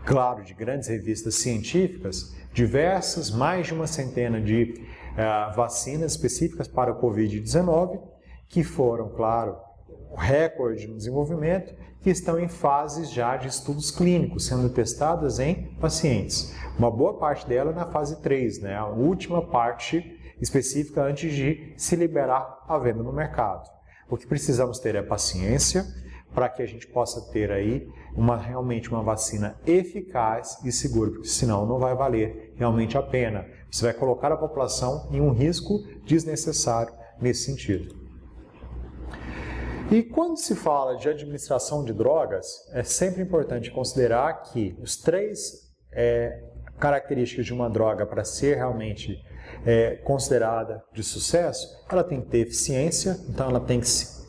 [0.06, 4.88] claro, de grandes revistas científicas, diversas, mais de uma centena de
[5.20, 8.00] é, vacinas específicas para o Covid-19,
[8.48, 9.58] que foram, claro,
[10.16, 16.56] recorde no desenvolvimento, que estão em fases já de estudos clínicos, sendo testadas em pacientes.
[16.78, 18.78] Uma boa parte dela na fase 3, né?
[18.78, 23.70] a última parte específica antes de se liberar a venda no mercado.
[24.10, 25.86] O que precisamos ter é paciência
[26.34, 31.28] para que a gente possa ter aí uma, realmente uma vacina eficaz e segura, porque
[31.28, 33.46] senão não vai valer realmente a pena.
[33.72, 37.96] Você vai colocar a população em um risco desnecessário nesse sentido.
[39.92, 45.68] E quando se fala de administração de drogas, é sempre importante considerar que os três
[45.92, 46.44] é,
[46.80, 49.20] características de uma droga para ser realmente
[49.66, 53.88] é, considerada de sucesso, ela tem que ter eficiência, então ela tem que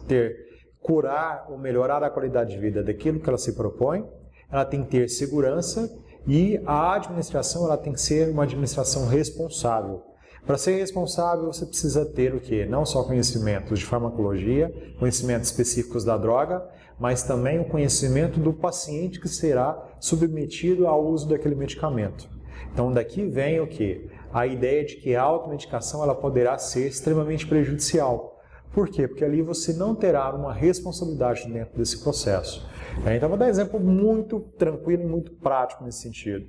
[0.08, 0.48] ter
[0.80, 4.08] curar ou melhorar a qualidade de vida daquilo que ela se propõe,
[4.50, 5.90] ela tem que ter segurança
[6.26, 10.02] e a administração ela tem que ser uma administração responsável.
[10.46, 12.66] Para ser responsável, você precisa ter o quê?
[12.66, 16.66] Não só conhecimentos de farmacologia, conhecimentos específicos da droga,
[16.98, 22.28] mas também o conhecimento do paciente que será submetido ao uso daquele medicamento.
[22.72, 24.08] Então, daqui vem o que?
[24.32, 28.39] A ideia de que a automedicação ela poderá ser extremamente prejudicial.
[28.72, 29.08] Por quê?
[29.08, 32.66] Porque ali você não terá uma responsabilidade dentro desse processo.
[33.06, 36.46] Então, vou dar um exemplo muito tranquilo e muito prático nesse sentido.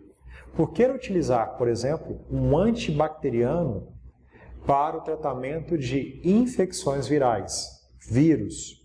[0.55, 3.87] Por que utilizar, por exemplo, um antibacteriano
[4.65, 7.69] para o tratamento de infecções virais,
[8.09, 8.79] vírus?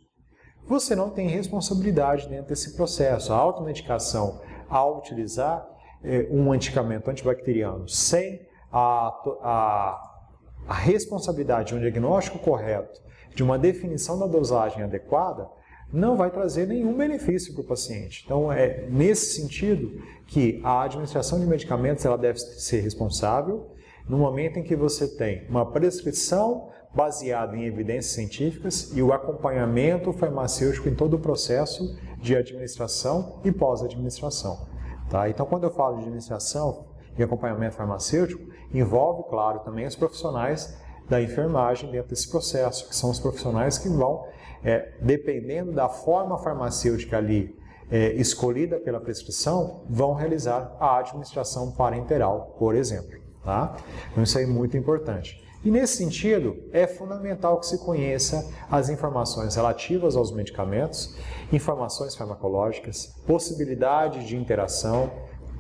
[0.67, 3.33] Você não tem responsabilidade dentro desse processo.
[3.33, 5.67] A automedicação, ao utilizar
[6.03, 8.41] eh, um medicamento antibacteriano sem
[8.73, 9.09] a,
[9.43, 10.23] a,
[10.67, 13.01] a responsabilidade de um diagnóstico correto,
[13.37, 15.47] de uma definição da dosagem adequada,
[15.93, 18.23] não vai trazer nenhum benefício para o paciente.
[18.25, 23.71] Então, é nesse sentido que a administração de medicamentos ela deve ser responsável
[24.09, 30.15] no momento em que você tem uma prescrição baseada em evidências científicas e o acompanhamento
[30.15, 34.67] farmacêutico em todo o processo de administração e pós-administração.
[35.11, 35.29] Tá?
[35.29, 36.87] Então, quando eu falo de administração
[37.19, 40.75] e acompanhamento farmacêutico, envolve, claro, também os profissionais
[41.09, 44.27] da enfermagem dentro desse processo, que são os profissionais que vão
[44.65, 47.57] é, dependendo da forma farmacêutica ali
[47.91, 53.21] é, escolhida pela prescrição, vão realizar a administração parenteral, por exemplo.
[53.45, 53.77] Tá?
[54.11, 55.41] Então isso é muito importante.
[55.65, 61.17] E nesse sentido, é fundamental que se conheça as informações relativas aos medicamentos,
[61.53, 65.11] informações farmacológicas, possibilidade de interação,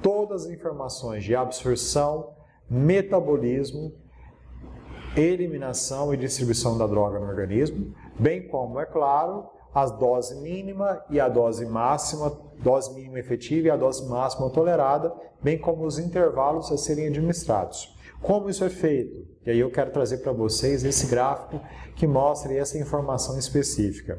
[0.03, 2.35] todas as informações de absorção,
[2.69, 3.95] metabolismo,
[5.17, 11.19] eliminação e distribuição da droga no organismo, bem como, é claro, a dose mínima e
[11.19, 16.71] a dose máxima, dose mínima efetiva e a dose máxima tolerada, bem como os intervalos
[16.71, 17.95] a serem administrados.
[18.23, 19.27] Como isso é feito?
[19.45, 21.61] E aí eu quero trazer para vocês esse gráfico
[21.95, 24.19] que mostra essa informação específica.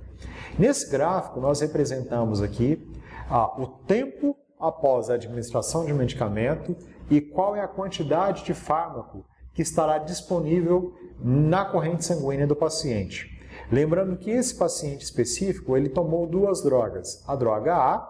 [0.58, 2.88] Nesse gráfico, nós representamos aqui
[3.30, 6.76] ah, o tempo após a administração de medicamento
[7.10, 9.26] e qual é a quantidade de fármaco
[9.58, 13.36] que estará disponível na corrente sanguínea do paciente.
[13.72, 17.24] Lembrando que esse paciente específico, ele tomou duas drogas.
[17.28, 18.08] A droga A,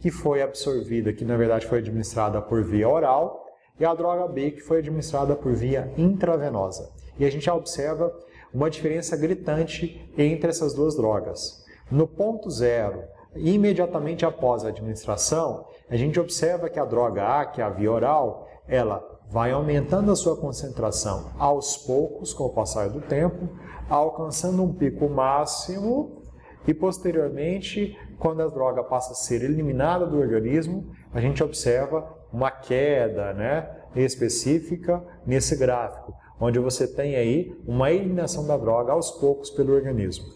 [0.00, 3.44] que foi absorvida, que na verdade foi administrada por via oral,
[3.78, 6.90] e a droga B, que foi administrada por via intravenosa.
[7.18, 8.10] E a gente observa
[8.54, 11.62] uma diferença gritante entre essas duas drogas.
[11.90, 13.04] No ponto zero,
[13.34, 17.92] imediatamente após a administração, a gente observa que a droga A, que é a via
[17.92, 23.48] oral, ela vai aumentando a sua concentração aos poucos com o passar do tempo,
[23.88, 26.22] alcançando um pico máximo
[26.66, 32.50] e posteriormente, quando a droga passa a ser eliminada do organismo, a gente observa uma
[32.50, 39.50] queda né, específica nesse gráfico, onde você tem aí uma eliminação da droga aos poucos
[39.50, 40.26] pelo organismo.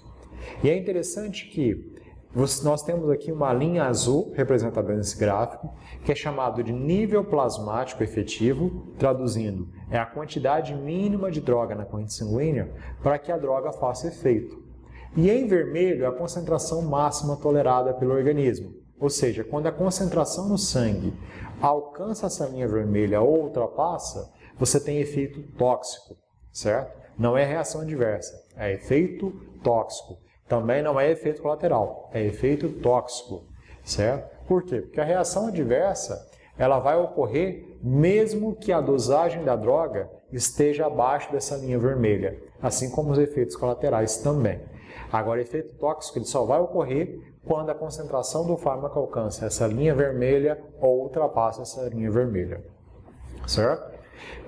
[0.62, 1.99] E é interessante que
[2.34, 8.04] nós temos aqui uma linha azul representada nesse gráfico, que é chamado de nível plasmático
[8.04, 13.72] efetivo, traduzindo, é a quantidade mínima de droga na corrente sanguínea para que a droga
[13.72, 14.62] faça efeito.
[15.16, 20.48] E em vermelho é a concentração máxima tolerada pelo organismo, ou seja, quando a concentração
[20.48, 21.12] no sangue
[21.60, 26.16] alcança essa linha vermelha ou ultrapassa, você tem efeito tóxico,
[26.52, 27.00] certo?
[27.18, 30.18] Não é reação adversa, é efeito tóxico.
[30.50, 33.44] Também não é efeito colateral, é efeito tóxico,
[33.84, 34.36] certo?
[34.48, 34.80] Por quê?
[34.80, 41.30] Porque a reação adversa ela vai ocorrer mesmo que a dosagem da droga esteja abaixo
[41.30, 44.60] dessa linha vermelha, assim como os efeitos colaterais também.
[45.12, 49.94] Agora, efeito tóxico ele só vai ocorrer quando a concentração do fármaco alcança essa linha
[49.94, 52.60] vermelha ou ultrapassa essa linha vermelha,
[53.46, 53.88] certo?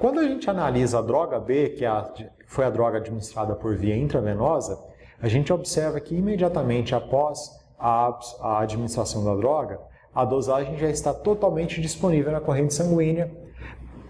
[0.01, 2.05] Quando a gente analisa a droga B, que é
[2.49, 4.91] foi a droga administrada por via intravenosa,
[5.23, 7.49] a gente observa que imediatamente após
[7.79, 9.81] a, a administração da droga,
[10.13, 13.33] a dosagem já está totalmente disponível na corrente sanguínea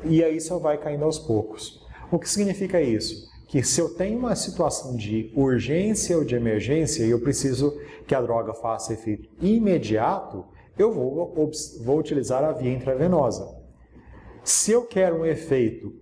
[0.04, 1.86] e aí só vai caindo aos poucos.
[2.10, 3.30] O que significa isso?
[3.46, 8.14] Que se eu tenho uma situação de urgência ou de emergência e eu preciso que
[8.14, 10.46] a droga faça efeito imediato,
[10.78, 11.34] eu vou,
[11.84, 13.54] vou utilizar a via intravenosa.
[14.42, 15.94] Se eu quero um efeito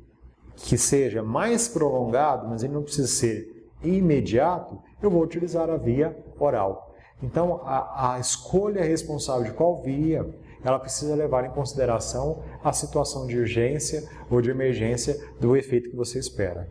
[0.54, 3.49] que seja mais prolongado, mas ele não precisa ser
[3.82, 6.94] imediato, eu vou utilizar a via oral.
[7.22, 10.26] Então, a, a escolha responsável de qual via,
[10.64, 15.96] ela precisa levar em consideração a situação de urgência ou de emergência do efeito que
[15.96, 16.68] você espera.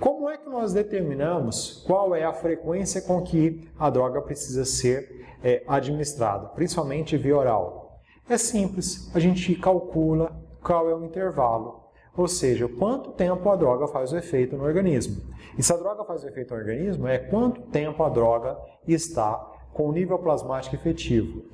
[0.00, 5.26] Como é que nós determinamos qual é a frequência com que a droga precisa ser
[5.42, 8.00] é, administrada, principalmente via oral?
[8.28, 11.83] É simples, a gente calcula qual é o intervalo,
[12.16, 15.22] ou seja, quanto tempo a droga faz o efeito no organismo.
[15.58, 18.56] E se a droga faz o efeito no organismo, é quanto tempo a droga
[18.86, 19.34] está
[19.72, 21.44] com o nível plasmático efetivo,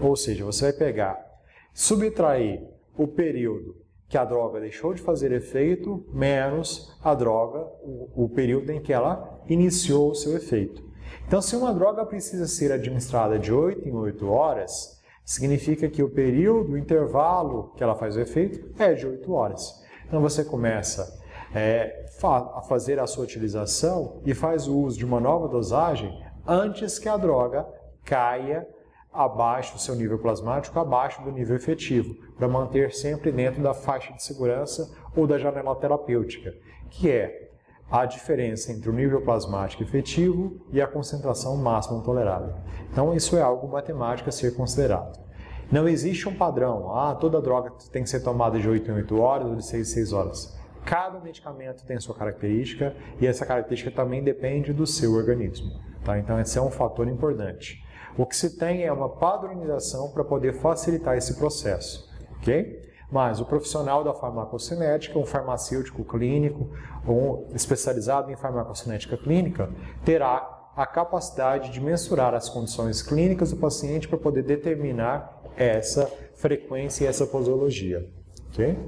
[0.00, 1.24] ou seja, você vai pegar,
[1.72, 2.60] subtrair
[2.96, 3.76] o período
[4.08, 8.92] que a droga deixou de fazer efeito menos a droga, o, o período em que
[8.92, 10.82] ela iniciou o seu efeito.
[11.26, 16.08] Então, se uma droga precisa ser administrada de 8 em 8 horas, significa que o
[16.08, 19.86] período, o intervalo que ela faz o efeito é de 8 horas.
[20.08, 21.22] Então, você começa
[21.54, 26.98] é, a fazer a sua utilização e faz o uso de uma nova dosagem antes
[26.98, 27.68] que a droga
[28.04, 28.66] caia
[29.12, 34.12] abaixo do seu nível plasmático, abaixo do nível efetivo, para manter sempre dentro da faixa
[34.14, 36.54] de segurança ou da janela terapêutica,
[36.88, 37.50] que é
[37.90, 42.54] a diferença entre o nível plasmático efetivo e a concentração máxima tolerável.
[42.90, 45.18] Então, isso é algo matemático a ser considerado.
[45.70, 49.20] Não existe um padrão, ah, toda droga tem que ser tomada de 8 em 8
[49.20, 50.58] horas ou de 6 em 6 horas.
[50.84, 55.70] Cada medicamento tem a sua característica e essa característica também depende do seu organismo.
[56.02, 56.18] Tá?
[56.18, 57.84] Então, esse é um fator importante.
[58.16, 62.10] O que se tem é uma padronização para poder facilitar esse processo,
[62.40, 62.88] ok?
[63.12, 66.70] Mas o profissional da farmacocinética, um farmacêutico clínico,
[67.06, 69.70] um especializado em farmacocinética clínica,
[70.04, 77.04] terá a capacidade de mensurar as condições clínicas do paciente para poder determinar essa frequência
[77.04, 78.08] e essa posologia.
[78.50, 78.78] ok?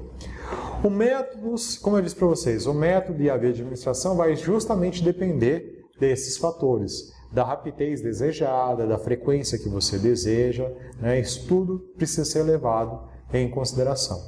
[0.83, 5.03] O método, como eu disse para vocês, o método e a de administração vai justamente
[5.03, 10.69] depender desses fatores da rapidez desejada, da frequência que você deseja,
[10.99, 11.19] né?
[11.19, 14.21] isso tudo precisa ser levado em consideração.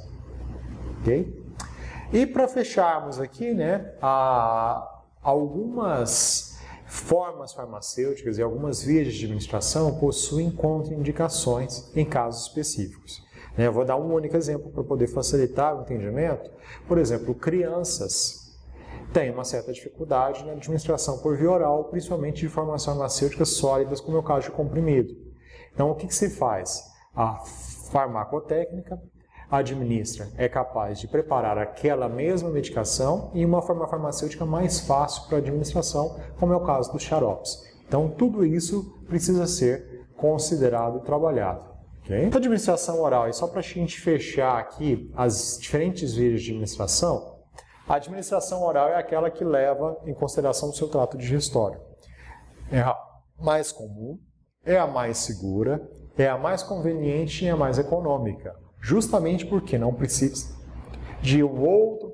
[1.00, 1.44] Ok?
[2.12, 3.92] E para fecharmos aqui, né,
[5.22, 6.53] algumas
[6.86, 13.24] formas farmacêuticas e algumas vias de administração possuem contraindicações em casos específicos.
[13.56, 13.66] Né?
[13.66, 16.50] Eu vou dar um único exemplo para poder facilitar o entendimento.
[16.86, 18.44] Por exemplo, crianças
[19.12, 24.16] tem uma certa dificuldade na administração por via oral, principalmente de formas farmacêuticas sólidas, como
[24.16, 25.14] é o caso de comprimido.
[25.72, 26.84] Então, o que, que se faz?
[27.14, 27.36] A
[27.92, 29.00] farmacotécnica
[29.50, 35.38] administra, é capaz de preparar aquela mesma medicação em uma forma farmacêutica mais fácil para
[35.38, 37.62] administração, como é o caso dos xaropes.
[37.86, 41.64] Então, tudo isso precisa ser considerado e trabalhado.
[42.02, 42.30] Okay?
[42.32, 47.34] A administração oral, e só para a gente fechar aqui as diferentes vias de administração,
[47.86, 51.78] a administração oral é aquela que leva em consideração o seu trato digestório.
[52.70, 52.96] É a
[53.38, 54.18] mais comum,
[54.64, 55.86] é a mais segura,
[56.16, 58.54] é a mais conveniente e a mais econômica,
[58.84, 60.54] justamente porque não precisa
[61.22, 62.12] de um outro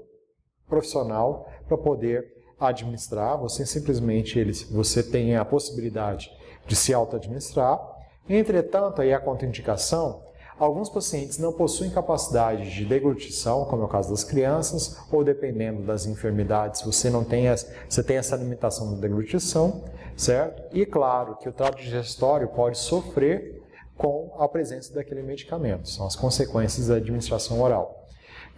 [0.69, 2.25] profissional para poder
[2.61, 6.31] administrar, você simplesmente ele, você tem a possibilidade
[6.69, 7.81] de se auto-administrar.
[8.29, 10.23] Entretanto, aí a contraindicação
[10.61, 15.81] Alguns pacientes não possuem capacidade de deglutição, como é o caso das crianças, ou dependendo
[15.85, 19.83] das enfermidades, você não tem, essa, você tem essa limitação da deglutição,
[20.15, 20.63] certo?
[20.77, 23.60] E claro que o trato digestório pode sofrer
[24.01, 28.07] com a presença daquele medicamento, são as consequências da administração oral.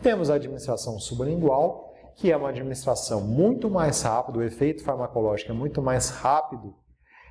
[0.00, 5.54] Temos a administração sublingual, que é uma administração muito mais rápida, o efeito farmacológico é
[5.54, 6.76] muito mais rápido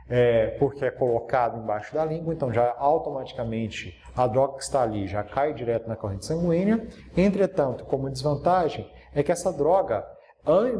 [0.10, 5.08] é, porque é colocado embaixo da língua, então já automaticamente a droga que está ali
[5.08, 6.86] já cai direto na corrente sanguínea.
[7.16, 10.06] Entretanto, como desvantagem, é que essa droga,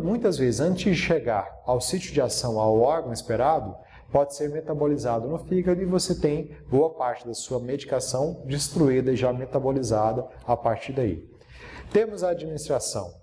[0.04, 3.74] muitas vezes antes de chegar ao sítio de ação, ao órgão esperado,
[4.12, 9.16] pode ser metabolizado no fígado e você tem boa parte da sua medicação destruída e
[9.16, 11.28] já metabolizada a partir daí.
[11.92, 13.14] Temos a administração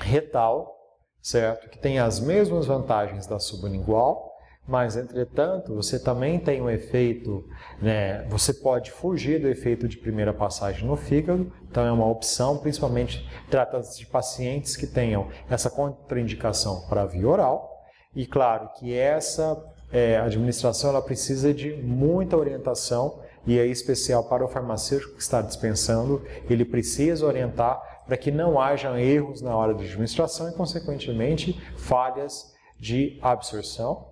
[0.00, 0.74] retal,
[1.22, 1.68] certo?
[1.68, 4.36] Que tem as mesmas vantagens da sublingual,
[4.66, 7.48] mas, entretanto, você também tem um efeito,
[7.80, 12.58] né, você pode fugir do efeito de primeira passagem no fígado, então é uma opção,
[12.58, 17.76] principalmente trata-se de pacientes que tenham essa contraindicação para a via oral.
[18.12, 19.54] E claro que essa
[19.92, 25.40] é, administração ela precisa de muita orientação e é especial para o farmacêutico que está
[25.40, 31.60] dispensando, ele precisa orientar para que não haja erros na hora de administração e, consequentemente,
[31.76, 34.08] falhas de absorção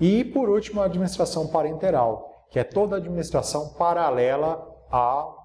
[0.00, 5.36] e, por último, a administração parenteral, que é toda a administração paralela ao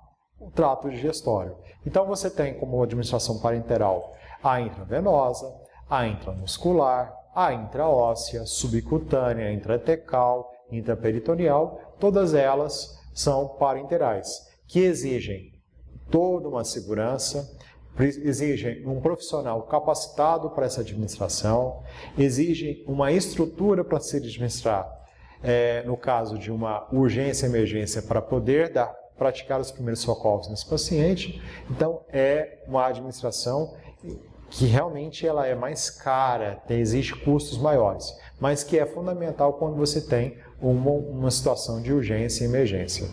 [0.54, 1.56] trato digestório.
[1.86, 4.14] Então, você tem como administração parenteral
[4.44, 5.52] a intravenosa,
[5.90, 15.54] a intramuscular, a intraóssea, subcutânea, intratecal, intraperitoneal, todas elas são parenterais, que exigem
[16.10, 17.56] toda uma segurança,
[18.00, 21.84] exigem um profissional capacitado para essa administração,
[22.18, 24.92] exigem uma estrutura para se administrar,
[25.44, 30.68] é, no caso de uma urgência emergência, para poder dar, praticar os primeiros socorros nesse
[30.68, 31.40] paciente.
[31.70, 33.76] Então, é uma administração
[34.50, 39.76] que realmente ela é mais cara, tem, exige custos maiores, mas que é fundamental quando
[39.76, 43.08] você tem uma, uma situação de urgência e emergência.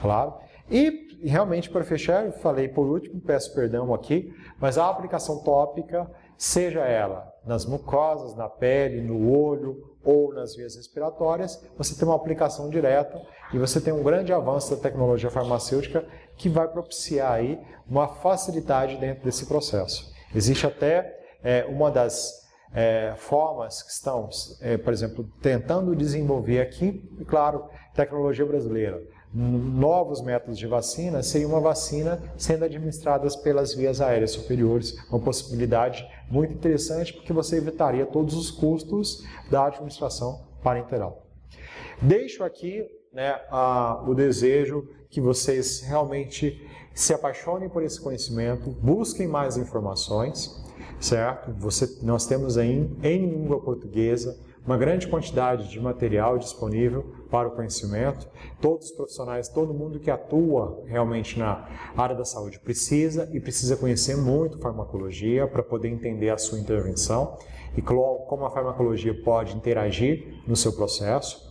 [0.00, 0.34] Claro?
[0.70, 6.10] E realmente, para fechar, eu falei por último, peço perdão aqui, mas a aplicação tópica,
[6.36, 12.14] seja ela nas mucosas, na pele, no olho ou nas vias respiratórias, você tem uma
[12.14, 13.20] aplicação direta
[13.52, 17.58] e você tem um grande avanço da tecnologia farmacêutica que vai propiciar aí
[17.88, 20.12] uma facilidade dentro desse processo.
[20.34, 24.28] Existe até é, uma das é, formas que estão,
[24.60, 29.00] é, por exemplo, tentando desenvolver aqui, e claro, tecnologia brasileira
[29.32, 36.06] novos métodos de vacina seria uma vacina sendo administradas pelas vias aéreas superiores, uma possibilidade
[36.30, 41.26] muito interessante porque você evitaria todos os custos da administração parenteral.
[42.00, 46.66] Deixo aqui né, a, o desejo que vocês realmente
[46.98, 50.60] se apaixonem por esse conhecimento, busquem mais informações,
[50.98, 51.52] certo?
[51.58, 54.36] Você, nós temos aí em língua portuguesa
[54.66, 58.28] uma grande quantidade de material disponível para o conhecimento.
[58.60, 63.76] Todos os profissionais, todo mundo que atua realmente na área da saúde precisa e precisa
[63.76, 67.38] conhecer muito farmacologia para poder entender a sua intervenção
[67.76, 71.48] e como a farmacologia pode interagir no seu processo.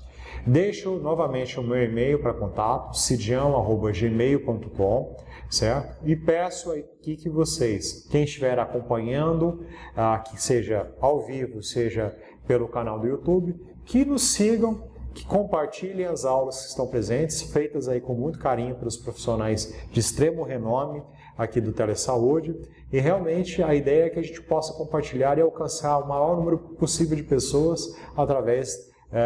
[0.48, 5.18] Deixo novamente o meu e-mail para contato, cidião.gmail.com,
[5.50, 5.98] certo?
[6.06, 12.68] E peço aqui que vocês, quem estiver acompanhando, ah, que seja ao vivo, seja pelo
[12.68, 18.00] canal do YouTube, que nos sigam, que compartilhem as aulas que estão presentes, feitas aí
[18.00, 21.02] com muito carinho pelos profissionais de extremo renome
[21.38, 22.56] aqui do Telesaúde.
[22.92, 26.58] E realmente a ideia é que a gente possa compartilhar e alcançar o maior número
[26.58, 29.22] possível de pessoas através é,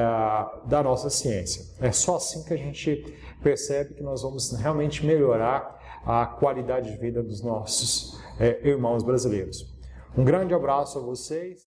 [0.67, 1.63] da nossa ciência.
[1.79, 3.03] É só assim que a gente
[3.43, 9.71] percebe que nós vamos realmente melhorar a qualidade de vida dos nossos é, irmãos brasileiros.
[10.17, 11.67] Um grande abraço a vocês.